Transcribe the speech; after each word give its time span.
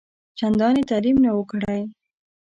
چنداني 0.37 0.81
تعلیم 0.89 1.17
نه 1.25 1.31
وو 1.35 1.43
کړی. 1.51 1.81